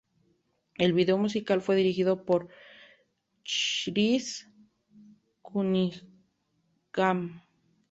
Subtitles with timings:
[0.79, 2.47] El vídeo musical fue dirigido por
[3.43, 4.49] Chris
[5.43, 7.43] Cunningham.